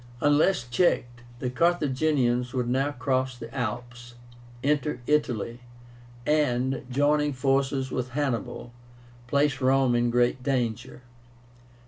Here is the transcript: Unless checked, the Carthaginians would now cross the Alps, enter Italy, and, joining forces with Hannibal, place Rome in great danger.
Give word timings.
Unless 0.19 0.63
checked, 0.69 1.21
the 1.37 1.51
Carthaginians 1.51 2.55
would 2.55 2.67
now 2.67 2.91
cross 2.91 3.37
the 3.37 3.55
Alps, 3.55 4.15
enter 4.63 4.99
Italy, 5.05 5.59
and, 6.25 6.81
joining 6.89 7.33
forces 7.33 7.91
with 7.91 8.09
Hannibal, 8.17 8.71
place 9.27 9.61
Rome 9.61 9.93
in 9.93 10.09
great 10.09 10.41
danger. 10.41 11.03